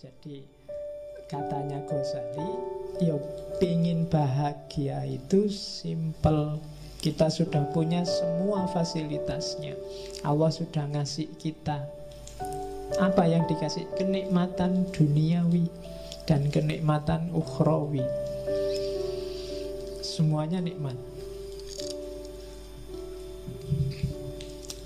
Jadi 0.00 0.40
katanya 1.28 1.76
Ghazali, 1.84 2.48
ya 3.04 3.20
pingin 3.60 4.08
bahagia 4.08 5.04
itu 5.04 5.52
simple. 5.52 6.56
Kita 7.04 7.28
sudah 7.28 7.68
punya 7.76 8.00
semua 8.08 8.64
fasilitasnya. 8.72 9.76
Allah 10.24 10.48
sudah 10.48 10.88
ngasih 10.88 11.28
kita 11.36 11.84
apa 12.96 13.28
yang 13.28 13.44
dikasih 13.44 13.84
kenikmatan 14.00 14.88
duniawi 14.88 15.68
dan 16.24 16.48
kenikmatan 16.48 17.28
ukhrawi. 17.36 18.00
Semuanya 20.00 20.64
nikmat. 20.64 20.96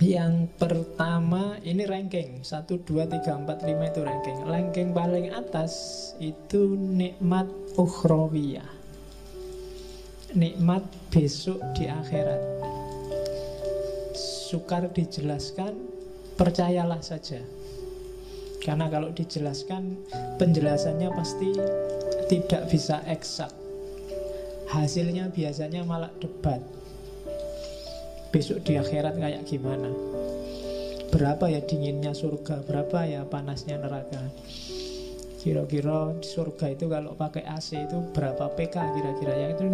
Yang 0.04 0.52
pertama 0.60 1.56
ini 1.64 1.88
ranking. 1.88 2.44
1, 2.44 2.68
2, 2.68 3.08
3, 3.08 3.24
4, 3.24 3.64
5 3.64 3.88
itu 3.88 4.00
ranking. 4.04 4.38
Ranking 4.44 4.88
paling 4.92 5.32
atas 5.32 5.72
itu 6.20 6.76
nikmat 6.76 7.48
ukhrawiyah. 7.80 8.68
Nikmat 10.36 10.84
besok 11.08 11.56
di 11.72 11.88
akhirat. 11.88 12.42
Sukar 14.52 14.92
dijelaskan 14.92 15.72
Percayalah 16.36 17.00
saja. 17.00 17.40
Karena 18.60 18.92
kalau 18.92 19.08
dijelaskan 19.08 20.04
Penjelasannya 20.36 21.08
pasti 21.16 21.48
tidak 22.28 22.68
bisa 22.68 23.00
eksak. 23.08 23.56
Hasilnya 24.68 25.32
biasanya 25.32 25.80
malah 25.88 26.12
debat 26.20 26.83
besok 28.34 28.66
di 28.66 28.74
akhirat 28.74 29.14
kayak 29.14 29.46
gimana? 29.46 29.86
Berapa 31.14 31.46
ya 31.46 31.62
dinginnya 31.62 32.10
surga? 32.10 32.66
Berapa 32.66 33.06
ya 33.06 33.22
panasnya 33.22 33.78
neraka? 33.78 34.18
Kira-kira 35.38 36.10
di 36.18 36.26
surga 36.26 36.74
itu 36.74 36.90
kalau 36.90 37.14
pakai 37.14 37.46
AC 37.46 37.78
itu 37.78 38.02
berapa 38.10 38.50
PK 38.58 38.74
kira-kira? 38.74 39.32
Yang 39.38 39.50
itu 39.54 39.64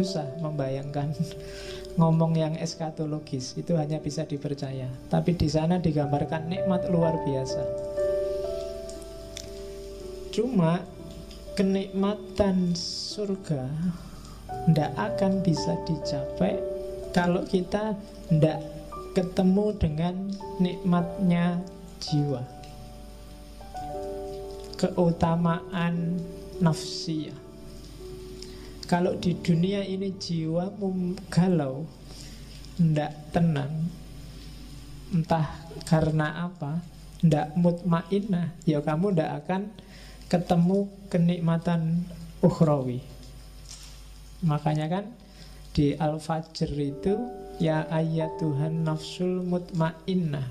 susah 0.00 0.24
membayangkan. 0.40 1.12
Ngomong 2.00 2.40
yang 2.40 2.56
eskatologis 2.56 3.52
itu 3.60 3.76
hanya 3.76 4.00
bisa 4.00 4.24
dipercaya. 4.24 4.88
Tapi 5.12 5.36
di 5.36 5.52
sana 5.52 5.76
digambarkan 5.76 6.48
nikmat 6.48 6.88
luar 6.88 7.20
biasa. 7.20 7.62
Cuma 10.32 10.80
kenikmatan 11.52 12.72
surga 12.72 13.68
tidak 14.68 14.92
akan 14.96 15.44
bisa 15.44 15.72
dicapai 15.84 16.75
kalau 17.16 17.48
kita 17.48 17.96
tidak 18.28 18.60
ketemu 19.16 19.72
dengan 19.80 20.14
nikmatnya 20.60 21.64
jiwa. 22.04 22.44
Keutamaan 24.76 26.20
nafsiyah. 26.60 27.32
Kalau 28.84 29.16
di 29.16 29.32
dunia 29.32 29.80
ini 29.80 30.12
jiwa 30.20 30.68
galau 31.32 31.88
tidak 32.76 33.16
tenang 33.32 33.88
entah 35.16 35.48
karena 35.88 36.52
apa 36.52 36.84
tidak 37.24 37.56
mutmainah 37.56 38.52
ya 38.68 38.84
kamu 38.84 39.16
tidak 39.16 39.32
akan 39.42 39.62
ketemu 40.28 40.78
kenikmatan 41.08 42.04
ukhrawi. 42.44 43.00
Makanya 44.44 44.92
kan 44.92 45.04
di 45.76 45.92
Al-Fajr 45.92 46.72
itu 46.80 47.14
ya 47.60 47.84
ayat 47.92 48.40
Tuhan 48.40 48.88
nafsul 48.88 49.44
mutmainnah. 49.44 50.48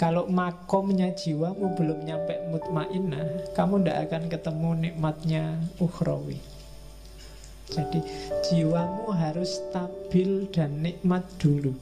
Kalau 0.00 0.24
makomnya 0.32 1.12
jiwamu 1.12 1.76
belum 1.76 2.08
nyampe 2.08 2.40
mutmainnah 2.48 3.52
kamu 3.52 3.84
tidak 3.84 3.98
akan 4.08 4.22
ketemu 4.32 4.70
nikmatnya 4.88 5.44
ukhrawi. 5.76 6.40
Jadi 7.68 8.00
jiwamu 8.48 9.12
harus 9.12 9.60
stabil 9.60 10.48
dan 10.48 10.80
nikmat 10.80 11.28
dulu. 11.36 11.76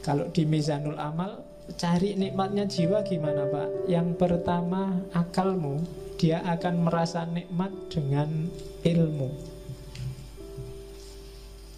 Kalau 0.00 0.32
di 0.32 0.48
Mizanul 0.48 0.96
Amal 0.96 1.44
cari 1.76 2.16
nikmatnya 2.16 2.64
jiwa 2.64 3.04
gimana 3.04 3.44
Pak? 3.52 3.84
Yang 3.84 4.16
pertama 4.16 4.96
akalmu 5.12 6.07
dia 6.18 6.42
akan 6.42 6.90
merasa 6.90 7.22
nikmat 7.30 7.70
dengan 7.86 8.50
ilmu. 8.82 9.30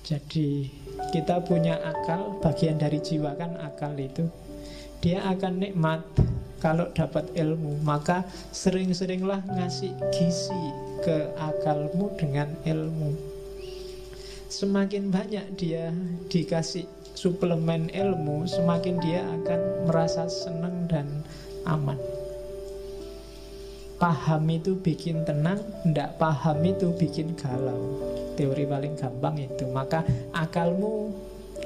Jadi 0.00 0.66
kita 1.12 1.44
punya 1.44 1.78
akal, 1.84 2.40
bagian 2.40 2.80
dari 2.80 2.98
jiwa 2.98 3.36
kan 3.36 3.54
akal 3.60 3.94
itu. 4.00 4.26
Dia 5.04 5.22
akan 5.28 5.60
nikmat 5.60 6.02
kalau 6.60 6.88
dapat 6.92 7.30
ilmu, 7.36 7.84
maka 7.84 8.24
sering-seringlah 8.52 9.44
ngasih 9.44 9.92
gizi 10.12 10.64
ke 11.04 11.30
akalmu 11.36 12.12
dengan 12.16 12.52
ilmu. 12.64 13.16
Semakin 14.50 15.14
banyak 15.14 15.46
dia 15.56 15.94
dikasih 16.26 16.84
suplemen 17.14 17.88
ilmu, 17.94 18.44
semakin 18.50 18.98
dia 18.98 19.22
akan 19.24 19.60
merasa 19.88 20.26
senang 20.26 20.90
dan 20.90 21.06
aman. 21.64 22.09
Paham 24.00 24.48
itu 24.48 24.80
bikin 24.80 25.28
tenang, 25.28 25.60
tidak 25.84 26.16
paham 26.16 26.64
itu 26.64 26.88
bikin 26.96 27.36
galau. 27.36 28.00
Teori 28.32 28.64
paling 28.64 28.96
gampang 28.96 29.36
itu. 29.36 29.68
Maka 29.68 30.00
akalmu 30.32 31.12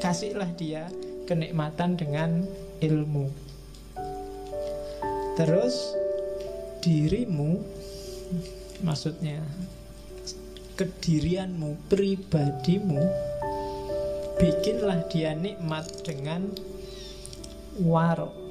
kasihlah 0.03 0.51
dia 0.59 0.91
kenikmatan 1.31 1.95
dengan 1.95 2.43
ilmu. 2.83 3.31
Terus 5.39 5.95
dirimu, 6.83 7.63
maksudnya 8.83 9.39
kedirianmu, 10.75 11.87
pribadimu, 11.87 13.03
bikinlah 14.43 15.07
dia 15.07 15.39
nikmat 15.39 15.87
dengan 16.03 16.51
warok. 17.79 18.43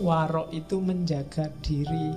Warok 0.00 0.48
itu 0.56 0.80
menjaga 0.80 1.52
diri, 1.60 2.16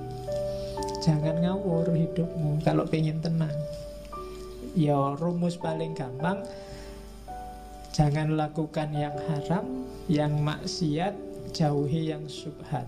Jangan 1.05 1.45
ngawur 1.45 1.93
hidupmu 1.93 2.65
kalau 2.65 2.89
pengen 2.89 3.21
tenang. 3.21 3.53
Ya 4.73 5.13
rumus 5.15 5.55
paling 5.55 5.93
gampang 5.93 6.41
Jangan 7.95 8.35
lakukan 8.35 8.91
yang 8.91 9.15
haram, 9.23 9.87
yang 10.11 10.43
maksiat, 10.43 11.15
jauhi 11.55 12.11
yang 12.11 12.27
subhat. 12.27 12.83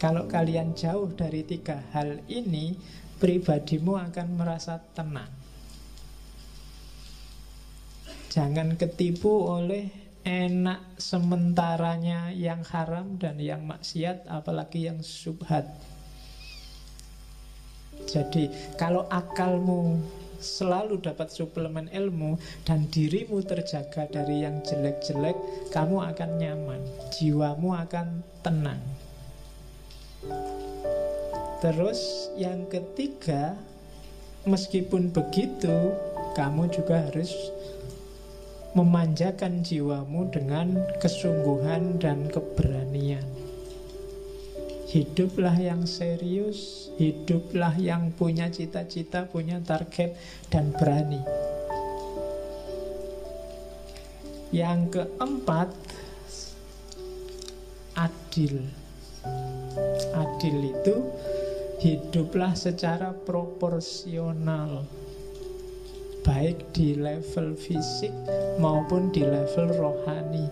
Kalau 0.00 0.24
kalian 0.24 0.72
jauh 0.72 1.12
dari 1.12 1.44
tiga 1.44 1.84
hal 1.92 2.24
ini, 2.24 2.80
pribadimu 3.20 4.00
akan 4.00 4.40
merasa 4.40 4.80
tenang. 4.96 5.28
Jangan 8.32 8.80
ketipu 8.80 9.52
oleh 9.52 9.92
enak 10.24 10.96
sementaranya 10.96 12.32
yang 12.32 12.64
haram 12.64 13.20
dan 13.20 13.36
yang 13.36 13.68
maksiat, 13.68 14.24
apalagi 14.32 14.88
yang 14.88 15.04
subhat. 15.04 15.68
Jadi 18.14 18.46
kalau 18.78 19.10
akalmu 19.10 19.98
selalu 20.38 21.02
dapat 21.02 21.34
suplemen 21.34 21.90
ilmu 21.90 22.38
dan 22.62 22.86
dirimu 22.92 23.42
terjaga 23.42 24.06
dari 24.06 24.46
yang 24.46 24.62
jelek-jelek, 24.62 25.34
kamu 25.74 26.04
akan 26.14 26.30
nyaman, 26.38 26.80
jiwamu 27.16 27.74
akan 27.74 28.22
tenang. 28.44 28.78
Terus 31.64 32.30
yang 32.36 32.68
ketiga, 32.68 33.56
meskipun 34.44 35.10
begitu, 35.10 35.96
kamu 36.36 36.68
juga 36.68 37.08
harus 37.08 37.32
memanjakan 38.76 39.64
jiwamu 39.64 40.28
dengan 40.28 40.76
kesungguhan 41.00 41.96
dan 41.96 42.28
keberanian. 42.28 43.43
Hiduplah 44.94 45.58
yang 45.58 45.90
serius, 45.90 46.86
hiduplah 47.02 47.74
yang 47.74 48.14
punya 48.14 48.46
cita-cita, 48.46 49.26
punya 49.26 49.58
target, 49.58 50.14
dan 50.54 50.70
berani. 50.70 51.18
Yang 54.54 55.02
keempat, 55.02 55.74
adil. 57.98 58.70
Adil 60.14 60.56
itu 60.70 60.94
hiduplah 61.82 62.54
secara 62.54 63.10
proporsional, 63.26 64.86
baik 66.22 66.70
di 66.70 66.94
level 66.94 67.58
fisik 67.58 68.14
maupun 68.62 69.10
di 69.10 69.26
level 69.26 69.74
rohani. 69.74 70.46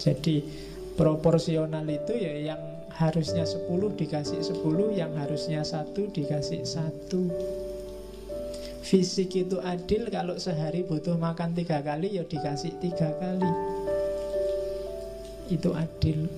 Jadi, 0.00 0.71
Proporsional 0.92 1.88
itu 1.88 2.12
ya 2.12 2.52
yang 2.52 2.62
harusnya 2.92 3.48
10 3.48 3.96
dikasih 3.96 4.44
10 4.44 4.92
Yang 4.92 5.12
harusnya 5.16 5.60
satu 5.64 6.12
dikasih 6.12 6.62
satu. 6.68 7.32
Fisik 8.82 9.32
itu 9.32 9.56
adil 9.62 10.10
kalau 10.12 10.36
sehari 10.36 10.84
butuh 10.84 11.16
makan 11.16 11.56
tiga 11.56 11.80
kali 11.80 12.20
ya 12.20 12.28
dikasih 12.28 12.76
tiga 12.82 13.14
kali. 13.16 13.50
Itu 15.48 15.72
adil. 15.72 16.28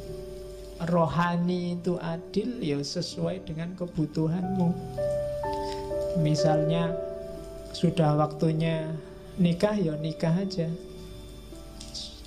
Rohani 0.87 1.81
itu 1.81 1.99
adil 1.99 2.61
ya 2.63 2.79
sesuai 2.79 3.49
dengan 3.49 3.75
kebutuhanmu. 3.75 4.71
Misalnya 6.23 6.95
sudah 7.75 8.15
waktunya 8.15 8.87
nikah 9.35 9.75
ya 9.75 9.99
nikah 9.99 10.31
aja 10.31 10.71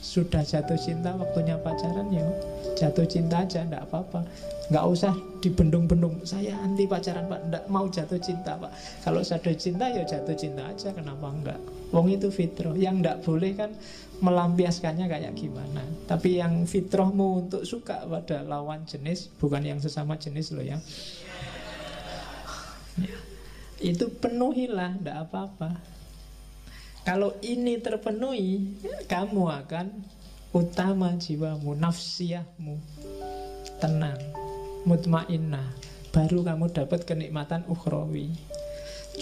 sudah 0.08 0.40
jatuh 0.48 0.80
cinta 0.80 1.12
waktunya 1.20 1.60
pacaran 1.60 2.08
ya 2.08 2.24
jatuh 2.80 3.04
cinta 3.10 3.44
aja 3.44 3.66
ndak 3.66 3.90
apa-apa. 3.90 4.24
Nggak 4.72 4.86
usah 4.88 5.14
dibendung-bendung 5.44 6.22
saya 6.24 6.56
anti 6.62 6.86
pacaran 6.86 7.26
pak. 7.28 7.42
Ndak 7.52 7.64
mau 7.68 7.90
jatuh 7.90 8.22
cinta 8.22 8.56
pak. 8.56 8.72
Kalau 9.04 9.20
jatuh 9.20 9.56
cinta 9.58 9.90
ya 9.90 10.06
jatuh 10.06 10.38
cinta 10.38 10.64
aja 10.70 10.94
kenapa 10.96 11.28
enggak 11.28 11.60
wong 11.92 12.12
itu 12.12 12.28
fitrah 12.28 12.76
yang 12.76 13.00
ndak 13.00 13.24
boleh 13.24 13.56
kan 13.56 13.72
melampiaskannya 14.22 15.06
kayak 15.10 15.34
gimana. 15.36 15.84
Tapi 16.06 16.40
yang 16.40 16.64
fitrahmu 16.64 17.48
untuk 17.48 17.64
suka 17.66 18.06
pada 18.06 18.46
lawan 18.46 18.86
jenis 18.88 19.32
bukan 19.42 19.64
yang 19.66 19.80
sesama 19.82 20.18
jenis 20.18 20.54
loh 20.54 20.66
ya, 20.66 20.78
ya. 23.02 23.18
itu 23.82 24.10
penuhilah 24.10 24.98
ndak 25.02 25.30
apa-apa 25.30 25.97
kalau 27.08 27.32
ini 27.40 27.80
terpenuhi, 27.80 28.76
kamu 29.08 29.48
akan 29.48 29.96
utama 30.52 31.16
jiwamu, 31.16 31.72
nafsiyahmu, 31.80 32.76
tenang, 33.80 34.20
mutmainnah. 34.84 35.72
Baru 36.12 36.44
kamu 36.44 36.68
dapat 36.76 37.08
kenikmatan 37.08 37.64
ukhrawi. 37.72 38.36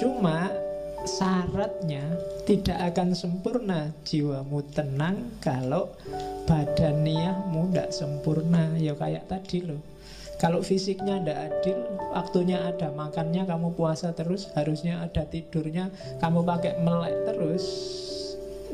Cuma 0.02 0.50
syaratnya 1.06 2.10
tidak 2.50 2.90
akan 2.90 3.14
sempurna 3.14 3.94
jiwamu 4.02 4.66
tenang 4.74 5.38
kalau 5.38 5.94
badaniahmu 6.50 7.70
tidak 7.70 7.94
sempurna. 7.94 8.74
Ya 8.82 8.98
kayak 8.98 9.30
tadi 9.30 9.62
loh. 9.62 9.86
Kalau 10.36 10.60
fisiknya 10.60 11.16
tidak 11.24 11.40
adil, 11.48 11.80
waktunya 12.12 12.60
ada 12.60 12.92
makannya, 12.92 13.48
kamu 13.48 13.72
puasa 13.72 14.12
terus, 14.12 14.52
harusnya 14.52 15.00
ada 15.00 15.24
tidurnya, 15.24 15.88
kamu 16.20 16.44
pakai 16.44 16.76
melek 16.84 17.16
terus, 17.24 17.64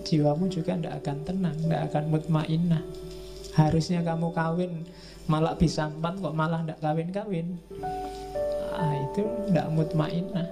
jiwamu 0.02 0.50
juga 0.50 0.74
tidak 0.74 1.06
akan 1.06 1.18
tenang, 1.22 1.58
tidak 1.62 1.82
akan 1.94 2.04
mutmainah. 2.10 2.84
Harusnya 3.54 4.02
kamu 4.02 4.34
kawin, 4.34 4.74
malah 5.30 5.54
bisa 5.54 5.86
empat 5.86 6.18
kok 6.18 6.34
malah 6.34 6.66
tidak 6.66 6.80
kawin-kawin. 6.82 7.48
Ah, 8.74 8.96
itu 8.98 9.22
tidak 9.52 9.68
mutmainah. 9.70 10.48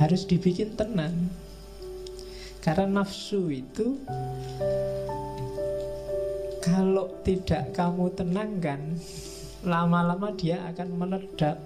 Harus 0.00 0.24
dibikin 0.24 0.72
tenang. 0.76 1.28
Karena 2.64 3.04
nafsu 3.04 3.46
itu 3.52 4.00
kalau 6.66 7.14
tidak 7.22 7.70
kamu 7.78 8.10
tenangkan, 8.18 8.98
lama-lama 9.62 10.34
dia 10.34 10.58
akan 10.66 10.88
meledak. 10.98 11.62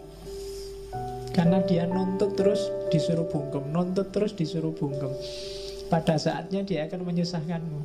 Karena 1.32 1.64
dia 1.64 1.88
nuntut 1.88 2.36
terus 2.36 2.68
disuruh 2.92 3.24
bungkem, 3.24 3.64
nuntut 3.72 4.12
terus 4.12 4.36
disuruh 4.36 4.76
bungkem. 4.76 5.08
Pada 5.88 6.20
saatnya 6.20 6.60
dia 6.60 6.84
akan 6.84 7.08
menyusahkanmu. 7.08 7.80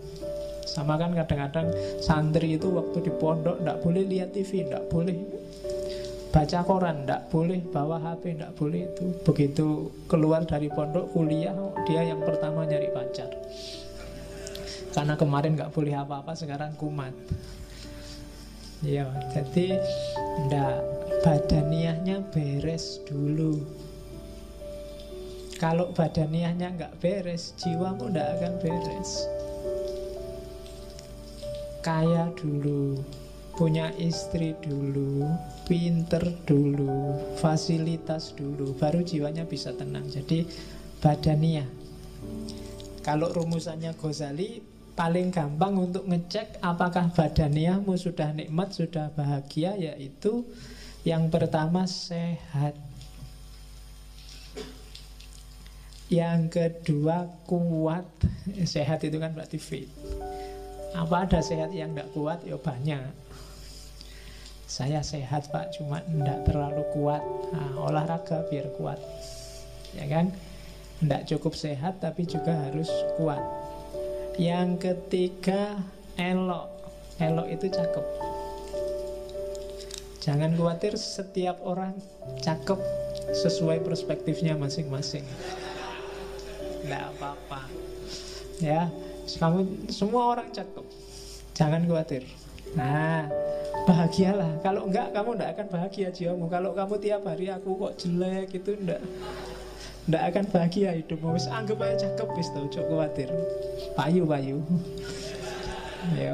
Sama 0.67 0.99
kan 0.99 1.15
kadang-kadang 1.15 1.71
santri 2.03 2.59
itu 2.59 2.67
waktu 2.67 3.07
di 3.07 3.11
pondok 3.15 3.63
tidak 3.63 3.79
boleh 3.79 4.03
lihat 4.03 4.35
TV, 4.35 4.67
tidak 4.67 4.83
boleh 4.91 5.15
baca 6.35 6.59
koran, 6.67 7.07
tidak 7.07 7.31
boleh 7.31 7.63
bawa 7.71 7.95
HP, 8.01 8.35
tidak 8.35 8.51
boleh 8.59 8.91
itu. 8.91 9.05
Begitu 9.23 9.67
keluar 10.11 10.43
dari 10.43 10.67
pondok 10.67 11.15
kuliah, 11.15 11.55
dia 11.87 12.01
yang 12.11 12.19
pertama 12.25 12.67
nyari 12.67 12.91
pacar. 12.91 13.31
Karena 14.95 15.19
kemarin 15.19 15.59
nggak 15.59 15.75
boleh 15.75 15.91
apa-apa, 15.91 16.31
sekarang 16.39 16.71
kumat. 16.79 17.11
Ya, 18.79 19.11
jadi 19.35 19.75
ndak 20.47 20.79
badaniahnya 21.19 22.23
beres 22.31 23.03
dulu. 23.03 23.59
Kalau 25.59 25.91
badaniahnya 25.91 26.79
nggak 26.79 27.03
beres, 27.03 27.51
jiwamu 27.59 28.07
ndak 28.07 28.39
akan 28.39 28.53
beres. 28.63 29.27
Kaya 31.83 32.31
dulu, 32.39 33.03
punya 33.59 33.91
istri 33.99 34.55
dulu, 34.63 35.27
pinter 35.67 36.23
dulu, 36.47 37.19
fasilitas 37.39 38.31
dulu, 38.31 38.71
baru 38.79 39.03
jiwanya 39.03 39.43
bisa 39.43 39.75
tenang. 39.75 40.07
Jadi 40.07 40.47
badaniah. 41.03 41.67
Kalau 43.05 43.29
rumusannya 43.31 43.93
Ghazali 43.95 44.74
paling 44.95 45.27
gampang 45.27 45.75
untuk 45.75 46.07
ngecek 46.07 46.63
apakah 46.63 47.11
badaniahmu 47.11 47.99
sudah 47.99 48.31
nikmat, 48.31 48.71
sudah 48.71 49.11
bahagia 49.11 49.75
yaitu 49.75 50.47
yang 51.03 51.27
pertama 51.27 51.85
sehat. 51.85 52.73
Yang 56.07 56.41
kedua 56.49 57.27
kuat. 57.45 58.07
Sehat 58.63 59.03
itu 59.03 59.19
kan 59.19 59.35
berarti 59.35 59.59
fit. 59.59 59.91
Apa 60.95 61.27
ada 61.27 61.43
sehat 61.43 61.75
yang 61.75 61.91
tidak 61.91 62.09
kuat? 62.15 62.39
Ya 62.47 62.55
banyak. 62.55 63.11
Saya 64.65 65.03
sehat 65.05 65.51
pak, 65.53 65.77
cuma 65.77 66.01
tidak 66.01 66.41
terlalu 66.47 66.83
kuat. 66.95 67.21
Nah, 67.53 67.85
olahraga 67.85 68.41
biar 68.49 68.65
kuat, 68.79 68.97
ya 69.93 70.09
kan? 70.09 70.33
Tidak 70.99 71.21
cukup 71.35 71.53
sehat 71.53 72.01
tapi 72.01 72.25
juga 72.25 72.55
harus 72.65 72.89
kuat. 73.19 73.64
Yang 74.35 74.69
ketiga 74.83 75.79
elok. 76.19 76.67
Elok 77.23 77.47
itu 77.47 77.71
cakep. 77.71 78.05
Jangan 80.19 80.51
khawatir 80.59 80.99
setiap 80.99 81.61
orang 81.63 81.95
cakep 82.43 82.75
Sesuai 83.31 83.79
perspektifnya 83.87 84.59
masing-masing. 84.59 85.23
Tidak 86.83 87.03
apa-apa. 87.15 87.63
Ya 88.59 88.91
kamu 89.39 89.87
semua 89.87 90.35
orang 90.35 90.51
cakep. 90.51 90.83
Jangan 91.55 91.87
khawatir. 91.87 92.27
Nah 92.75 93.31
bahagialah. 93.87 94.59
Kalau 94.59 94.83
enggak 94.91 95.15
kamu 95.15 95.39
tidak 95.39 95.49
akan 95.55 95.67
bahagia 95.71 96.09
jiwamu 96.11 96.45
Kalau 96.51 96.75
kamu 96.75 96.95
tiap 96.99 97.23
hari 97.23 97.47
aku 97.47 97.71
kok 97.79 97.93
jelek 98.03 98.51
itu 98.51 98.75
enggak 98.75 98.99
ndak 100.05 100.21
akan 100.27 100.45
bahagia 100.51 100.91
hidupmu. 100.91 101.33
Anggap 101.49 101.79
aja 101.81 102.11
cakep 102.11 102.29
wis 102.35 102.51
tau 102.51 102.67
khawatir 102.67 103.31
payu 103.93 104.25
payu. 104.25 104.57
Ya 106.17 106.33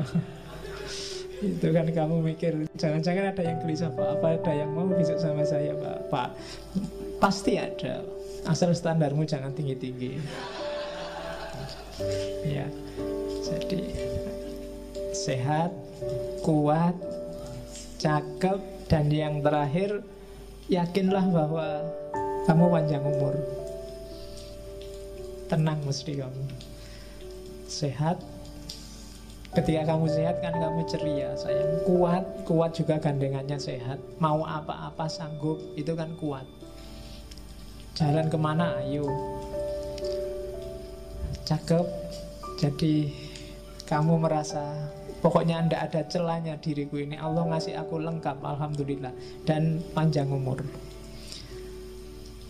itu 1.42 1.68
kan 1.74 1.90
kamu 1.90 2.22
mikir 2.22 2.54
jangan-jangan 2.78 3.34
ada 3.34 3.42
yang 3.42 3.58
gelisah 3.66 3.90
pak. 3.98 4.08
Apa 4.18 4.38
ada 4.38 4.52
yang 4.54 4.70
mau 4.78 4.86
besok 4.94 5.18
sama 5.18 5.42
saya 5.42 5.74
pak? 5.74 5.98
Pak 6.14 6.30
pasti 7.18 7.58
ada. 7.58 8.06
Asal 8.46 8.74
standarmu 8.78 9.26
jangan 9.26 9.54
tinggi-tinggi. 9.54 10.22
Ya. 12.46 12.66
Jadi 13.42 13.82
sehat 15.18 15.74
kuat 16.46 16.94
cakep 17.98 18.62
dan 18.90 19.10
yang 19.10 19.42
terakhir 19.42 20.02
yakinlah 20.70 21.26
bahwa 21.26 21.86
kamu 22.46 22.66
panjang 22.70 23.04
umur. 23.06 23.34
Tenang 25.50 25.82
mesti 25.84 26.22
kamu 26.22 26.71
sehat. 27.72 28.20
Ketika 29.52 29.84
kamu 29.84 30.08
sehat 30.12 30.44
kan 30.44 30.56
kamu 30.56 30.84
ceria 30.88 31.32
sayang. 31.40 31.84
Kuat 31.88 32.24
kuat 32.44 32.72
juga 32.76 33.00
gandengannya 33.00 33.56
sehat. 33.56 34.00
Mau 34.20 34.44
apa-apa 34.44 35.08
sanggup 35.08 35.60
itu 35.80 35.96
kan 35.96 36.12
kuat. 36.20 36.44
Jalan 37.96 38.28
ke 38.28 38.38
mana? 38.40 38.80
Ayo. 38.84 39.08
Cakep. 41.48 41.88
Jadi 42.60 43.12
kamu 43.88 44.24
merasa 44.24 44.92
pokoknya 45.20 45.68
anda 45.68 45.78
ada 45.84 46.04
celahnya 46.08 46.56
diriku 46.60 47.00
ini. 47.00 47.20
Allah 47.20 47.44
ngasih 47.52 47.76
aku 47.76 48.00
lengkap 48.00 48.40
Alhamdulillah. 48.40 49.12
Dan 49.44 49.84
panjang 49.92 50.32
umur 50.32 50.64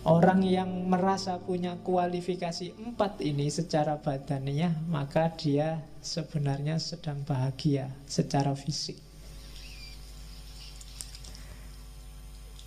Orang 0.02 0.42
yang 0.42 0.90
merasa 0.90 1.38
punya 1.38 1.78
kualifikasi 1.78 2.74
empat 2.74 3.22
ini 3.22 3.46
secara 3.46 4.02
badaniah 4.02 4.74
Maka 4.90 5.30
dia 5.30 5.78
sebenarnya 6.02 6.82
sedang 6.82 7.22
bahagia 7.22 7.86
secara 8.10 8.50
fisik. 8.58 8.98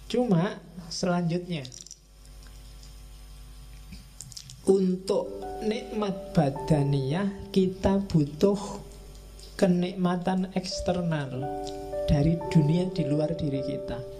Cuma 0.07 0.63
selanjutnya 0.87 1.67
Untuk 4.71 5.27
nikmat 5.59 6.31
badaniah 6.31 7.27
kita 7.51 7.99
butuh 8.07 8.79
kenikmatan 9.59 10.55
eksternal 10.55 11.35
Dari 12.07 12.39
dunia 12.47 12.87
di 12.95 13.03
luar 13.03 13.35
diri 13.35 13.59
kita 13.59 14.14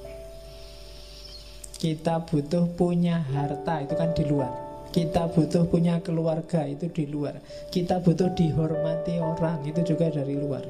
kita 1.76 2.24
butuh 2.24 2.72
punya 2.80 3.20
harta 3.36 3.84
itu 3.84 3.94
kan 4.00 4.16
di 4.16 4.24
luar. 4.24 4.52
Kita 4.96 5.28
butuh 5.28 5.68
punya 5.68 6.00
keluarga 6.00 6.64
itu 6.64 6.88
di 6.88 7.04
luar. 7.12 7.36
Kita 7.68 8.00
butuh 8.00 8.32
dihormati 8.32 9.20
orang 9.20 9.60
itu 9.68 9.84
juga 9.84 10.08
dari 10.08 10.40
luar. 10.40 10.64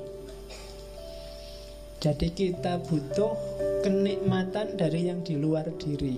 Jadi 2.01 2.33
kita 2.33 2.81
butuh 2.85 3.33
kenikmatan 3.85 4.77
dari 4.77 5.09
yang 5.09 5.21
di 5.21 5.37
luar 5.37 5.69
diri. 5.77 6.17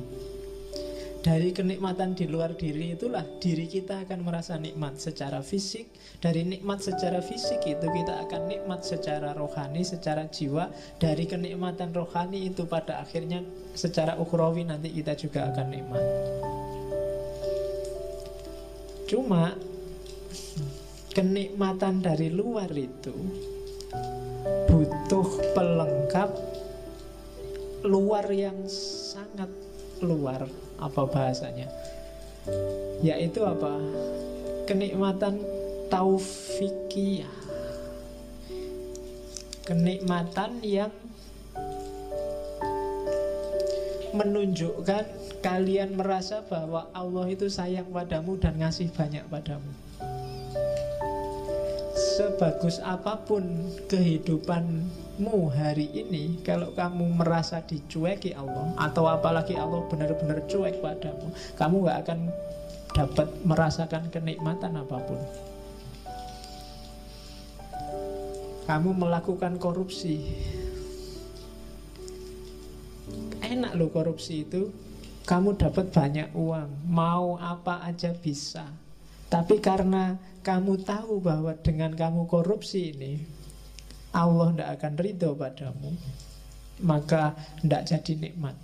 Dari 1.27 1.51
kenikmatan 1.51 2.15
di 2.15 2.23
luar 2.23 2.55
diri 2.55 2.95
itulah 2.95 3.19
diri 3.43 3.67
kita 3.67 4.07
akan 4.07 4.23
merasa 4.23 4.55
nikmat 4.55 4.95
secara 4.95 5.43
fisik. 5.43 5.91
Dari 6.23 6.47
nikmat 6.47 6.79
secara 6.79 7.19
fisik 7.19 7.67
itu 7.67 7.83
kita 7.83 8.23
akan 8.23 8.47
nikmat 8.47 8.87
secara 8.87 9.35
rohani, 9.35 9.83
secara 9.83 10.23
jiwa. 10.31 10.71
Dari 10.95 11.27
kenikmatan 11.27 11.91
rohani 11.91 12.47
itu 12.47 12.63
pada 12.63 13.03
akhirnya 13.03 13.43
secara 13.75 14.15
ukrawi 14.15 14.71
nanti 14.71 14.87
kita 14.87 15.19
juga 15.19 15.51
akan 15.51 15.67
nikmat. 15.67 16.03
Cuma 19.11 19.51
kenikmatan 21.11 22.07
dari 22.07 22.31
luar 22.31 22.71
itu 22.71 23.11
butuh 24.71 25.27
pelengkap 25.51 26.31
luar 27.83 28.31
yang 28.31 28.63
sangat 28.71 29.51
luar 29.99 30.66
apa 30.77 31.01
bahasanya? 31.09 31.67
Yaitu 33.01 33.43
apa? 33.43 33.77
Kenikmatan 34.69 35.41
taufikiyah. 35.89 37.35
Kenikmatan 39.67 40.63
yang 40.63 40.93
menunjukkan 44.15 45.05
kalian 45.43 45.93
merasa 45.93 46.41
bahwa 46.47 46.89
Allah 46.95 47.25
itu 47.29 47.51
sayang 47.51 47.91
padamu 47.93 48.39
dan 48.39 48.57
ngasih 48.57 48.89
banyak 48.89 49.21
padamu. 49.29 49.69
Sebagus 51.93 52.81
apa 52.81 53.21
pun 53.21 53.45
kehidupanmu 55.17 55.49
hari 55.49 55.89
ini, 55.97 56.37
kalau 56.45 56.69
kamu 56.77 57.17
merasa 57.17 57.65
dicueki 57.65 58.37
Allah, 58.37 58.69
atau 58.77 59.09
apalagi 59.09 59.57
Allah 59.57 59.81
benar-benar 59.89 60.45
cuek 60.45 60.77
padamu, 60.77 61.33
kamu 61.57 61.75
gak 61.89 61.99
akan 62.05 62.19
dapat 62.93 63.27
merasakan 63.41 64.03
kenikmatan 64.13 64.77
apa 64.77 64.97
pun. 65.01 65.19
Kamu 68.69 68.89
melakukan 68.93 69.57
korupsi, 69.57 70.21
enak 73.41 73.73
loh 73.73 73.89
korupsi 73.89 74.43
itu 74.45 74.69
kamu 75.25 75.57
dapat 75.57 75.89
banyak 75.89 76.29
uang, 76.37 76.69
mau 76.85 77.41
apa 77.41 77.81
aja 77.89 78.13
bisa. 78.13 78.69
Tapi 79.27 79.59
karena 79.59 80.15
kamu 80.45 80.87
tahu 80.87 81.19
bahwa 81.19 81.51
dengan 81.59 81.91
kamu 81.95 82.27
korupsi 82.31 82.95
ini, 82.95 83.37
Allah 84.17 84.49
tidak 84.49 84.69
akan 84.81 84.93
ridho 84.97 85.31
padamu, 85.37 85.93
maka 86.81 87.37
tidak 87.61 87.85
jadi 87.85 88.13
nikmat. 88.17 88.55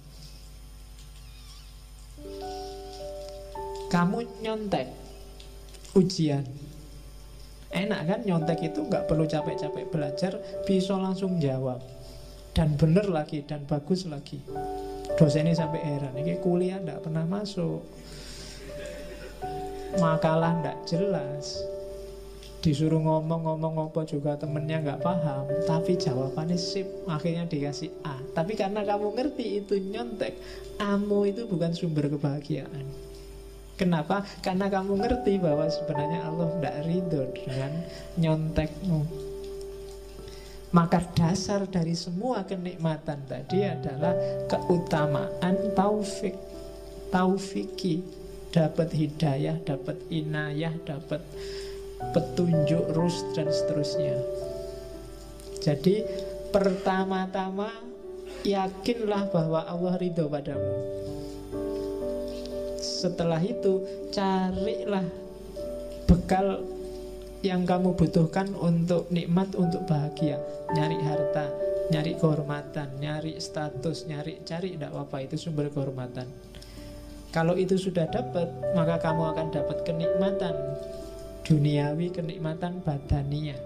Kamu 3.93 4.25
nyontek 4.41 4.89
ujian, 5.93 6.41
enak 7.69 8.01
kan 8.09 8.19
nyontek 8.25 8.73
itu 8.73 8.81
nggak 8.81 9.05
perlu 9.05 9.29
capek-capek 9.29 9.85
belajar, 9.93 10.33
bisa 10.65 10.97
langsung 10.97 11.37
jawab. 11.37 11.77
Dan 12.53 12.73
benar 12.77 13.05
lagi 13.09 13.45
dan 13.45 13.65
bagus 13.69 14.09
lagi. 14.09 14.41
Dosennya 15.13 15.53
sampai 15.53 15.81
heran 15.81 16.17
ini 16.17 16.37
kuliah 16.41 16.81
tidak 16.81 17.05
pernah 17.05 17.25
masuk. 17.29 17.85
Makalah 20.01 20.57
tidak 20.57 20.77
jelas 20.89 21.72
disuruh 22.63 23.03
ngomong-ngomong 23.03 23.91
apa 23.91 24.07
juga 24.07 24.39
temennya 24.39 24.79
nggak 24.79 25.03
paham. 25.03 25.43
Tapi 25.67 25.99
jawabannya 25.99 26.55
sip 26.55 26.87
akhirnya 27.11 27.43
dikasih 27.43 27.91
A. 28.07 28.15
Tapi 28.31 28.55
karena 28.55 28.87
kamu 28.87 29.11
ngerti 29.19 29.59
itu 29.59 29.75
nyontek. 29.75 30.39
Amu 30.79 31.27
itu 31.27 31.43
bukan 31.43 31.75
sumber 31.75 32.07
kebahagiaan. 32.07 32.87
Kenapa? 33.75 34.23
Karena 34.39 34.71
kamu 34.71 34.95
ngerti 34.95 35.43
bahwa 35.43 35.67
sebenarnya 35.67 36.23
Allah 36.23 36.47
tidak 36.55 36.77
ridho 36.87 37.23
dengan 37.35 37.71
nyontekmu. 38.15 38.99
Maka 40.73 41.05
dasar 41.13 41.67
dari 41.69 41.93
semua 41.93 42.47
kenikmatan 42.47 43.27
tadi 43.29 43.61
adalah 43.61 44.15
keutamaan 44.49 45.75
taufik, 45.77 46.33
taufiki, 47.13 48.01
dapat 48.49 48.89
hidayah, 48.89 49.61
dapat 49.61 50.01
inayah, 50.09 50.73
dapat 50.81 51.21
petunjuk 52.13 52.93
rus 52.93 53.23
dan 53.33 53.49
seterusnya. 53.49 54.17
Jadi 55.63 56.03
pertama-tama 56.51 57.71
yakinlah 58.43 59.31
bahwa 59.31 59.63
Allah 59.63 59.95
ridho 59.95 60.27
padamu. 60.27 60.73
Setelah 62.83 63.39
itu 63.39 63.83
carilah 64.11 65.07
bekal 66.03 66.63
yang 67.43 67.67
kamu 67.67 67.95
butuhkan 67.95 68.51
untuk 68.55 69.07
nikmat, 69.11 69.51
untuk 69.55 69.83
bahagia. 69.87 70.39
Nyari 70.71 70.99
harta, 71.03 71.51
nyari 71.91 72.15
kehormatan, 72.15 72.99
nyari 72.99 73.39
status, 73.39 74.07
nyari 74.07 74.43
cari 74.47 74.75
tidak 74.75 74.95
apa-apa 74.95 75.27
itu 75.27 75.35
sumber 75.35 75.67
kehormatan. 75.67 76.27
Kalau 77.33 77.57
itu 77.57 77.75
sudah 77.75 78.07
dapat, 78.07 78.47
maka 78.77 79.01
kamu 79.01 79.23
akan 79.35 79.47
dapat 79.51 79.77
kenikmatan 79.83 80.55
duniawi, 81.43 82.07
kenikmatan 82.09 82.79
badania. 82.81 83.59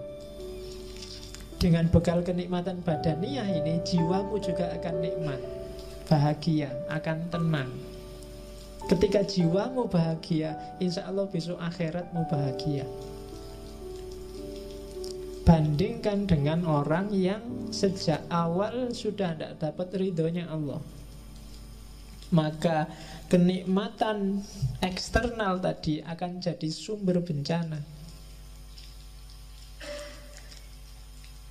Dengan 1.58 1.90
bekal 1.90 2.22
kenikmatan 2.22 2.82
badania 2.82 3.42
ini, 3.46 3.82
jiwamu 3.82 4.38
juga 4.38 4.70
akan 4.78 4.94
nikmat, 5.02 5.40
bahagia, 6.06 6.70
akan 6.90 7.18
tenang. 7.30 7.70
Ketika 8.86 9.26
jiwamu 9.26 9.90
bahagia, 9.90 10.54
insya 10.78 11.06
Allah 11.10 11.26
besok 11.26 11.58
akhiratmu 11.58 12.22
bahagia. 12.30 12.86
Bandingkan 15.42 16.28
dengan 16.28 16.62
orang 16.68 17.08
yang 17.10 17.72
sejak 17.72 18.20
awal 18.28 18.92
sudah 18.92 19.32
tidak 19.32 19.56
dapat 19.58 19.88
ridhonya 19.96 20.44
Allah 20.52 20.78
Maka 22.28 22.84
kenikmatan 23.32 24.44
eksternal 24.84 25.60
tadi 25.60 26.04
akan 26.04 26.44
jadi 26.44 26.68
sumber 26.68 27.24
bencana. 27.24 27.80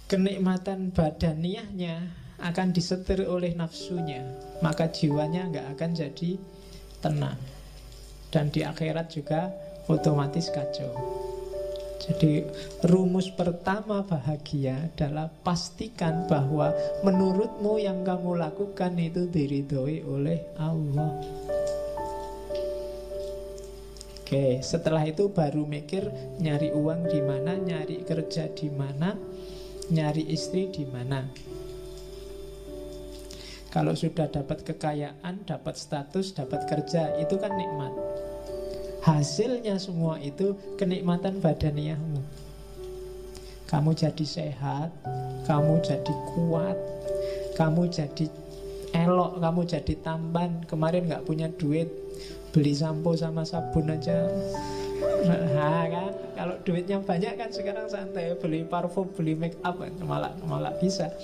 Kenikmatan 0.08 0.96
badaniahnya 0.96 2.26
akan 2.38 2.70
disetir 2.72 3.28
oleh 3.28 3.52
nafsunya 3.58 4.24
Maka 4.64 4.88
jiwanya 4.88 5.52
nggak 5.52 5.68
akan 5.76 5.92
jadi 5.98 6.32
tenang. 7.04 7.40
Dan 8.32 8.54
di 8.54 8.64
akhirat 8.64 9.12
juga 9.12 9.52
otomatis 9.88 10.52
kacau 10.52 10.92
jadi 11.98 12.46
rumus 12.86 13.34
pertama 13.34 14.06
bahagia 14.06 14.94
adalah 14.94 15.34
pastikan 15.42 16.30
bahwa 16.30 16.70
menurutmu 17.02 17.82
yang 17.82 18.06
kamu 18.06 18.38
lakukan 18.38 18.94
itu 19.02 19.26
diridhoi 19.26 20.06
oleh 20.06 20.40
Allah. 20.62 21.18
Oke, 24.28 24.60
setelah 24.60 25.08
itu 25.08 25.32
baru 25.32 25.64
mikir 25.64 26.04
nyari 26.44 26.76
uang 26.76 27.08
di 27.08 27.24
mana, 27.24 27.56
nyari 27.56 28.04
kerja 28.04 28.52
di 28.52 28.68
mana, 28.68 29.16
nyari 29.88 30.28
istri 30.30 30.68
di 30.68 30.84
mana. 30.84 31.24
Kalau 33.72 33.96
sudah 33.96 34.28
dapat 34.28 34.68
kekayaan, 34.68 35.48
dapat 35.48 35.80
status, 35.80 36.36
dapat 36.36 36.68
kerja, 36.68 37.16
itu 37.24 37.40
kan 37.40 37.56
nikmat. 37.56 38.07
Hasilnya 39.08 39.80
semua 39.80 40.20
itu 40.20 40.52
kenikmatan 40.76 41.40
badaniahmu. 41.40 42.20
Kamu 43.72 43.96
jadi 43.96 44.26
sehat, 44.28 44.92
kamu 45.48 45.80
jadi 45.80 46.14
kuat, 46.36 46.76
kamu 47.56 47.88
jadi 47.88 48.28
elok, 48.92 49.40
kamu 49.40 49.64
jadi 49.64 49.94
tampan. 50.04 50.60
Kemarin 50.68 51.08
nggak 51.08 51.24
punya 51.24 51.48
duit, 51.56 51.88
beli 52.52 52.76
sampo 52.76 53.16
sama 53.16 53.48
sabun 53.48 53.96
aja. 53.96 54.28
Nah 55.24 55.88
kan, 55.88 56.12
kalau 56.36 56.60
duitnya 56.68 57.00
banyak 57.00 57.40
kan 57.40 57.48
sekarang 57.48 57.88
santai 57.88 58.36
beli 58.36 58.68
parfum, 58.68 59.08
beli 59.16 59.40
make 59.40 59.56
up 59.64 59.80
malah 60.04 60.36
malah 60.44 60.76
bisa. 60.84 61.16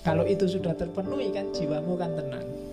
Kalau 0.00 0.24
itu 0.24 0.48
sudah 0.48 0.72
terpenuhi 0.72 1.36
kan 1.36 1.52
jiwamu 1.52 2.00
kan 2.00 2.16
tenang. 2.16 2.63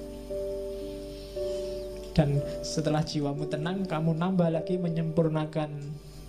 Dan 2.12 2.44
setelah 2.60 3.04
jiwamu 3.04 3.48
tenang, 3.48 3.88
kamu 3.88 4.20
nambah 4.20 4.52
lagi 4.52 4.76
menyempurnakan 4.76 5.72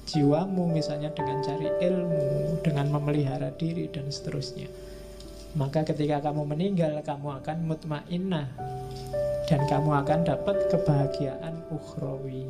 jiwamu 0.06 0.70
misalnya 0.70 1.10
dengan 1.14 1.42
cari 1.42 1.68
ilmu, 1.82 2.58
dengan 2.62 2.86
memelihara 2.90 3.50
diri 3.54 3.90
dan 3.90 4.10
seterusnya. 4.10 4.70
Maka 5.58 5.84
ketika 5.84 6.22
kamu 6.30 6.48
meninggal, 6.48 7.02
kamu 7.04 7.42
akan 7.42 7.58
mutmainnah 7.68 8.48
dan 9.50 9.60
kamu 9.68 9.90
akan 10.00 10.20
dapat 10.24 10.56
kebahagiaan 10.72 11.60
ukhrawi. 11.68 12.48